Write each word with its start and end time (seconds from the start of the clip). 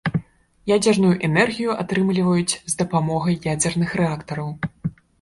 Ядзерную 0.75 1.11
энергію 1.27 1.77
атрымліваюць 1.85 2.49
з 2.49 2.73
дапамогай 2.83 3.41
ядзерных 3.55 3.89
рэактараў. 4.05 4.55